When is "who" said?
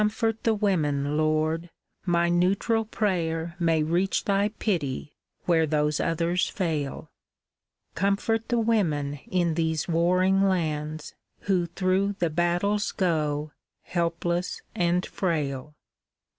11.41-11.67